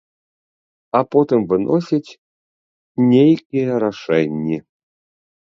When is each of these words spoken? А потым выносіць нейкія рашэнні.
А 0.99 1.01
потым 1.15 1.39
выносіць 1.51 2.17
нейкія 3.13 3.77
рашэнні. 3.87 4.57